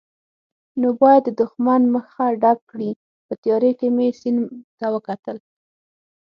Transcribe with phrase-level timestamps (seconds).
[0.79, 2.91] نو باید د دښمن مخه ډب کړي،
[3.25, 4.41] په تیارې کې مې سیند
[4.77, 5.37] ته وکتل.